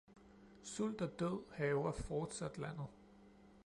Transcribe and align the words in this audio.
Sult 0.63 1.01
og 1.01 1.19
død 1.19 1.43
hærger 1.55 1.91
fortsat 1.91 2.57
landet. 2.57 2.85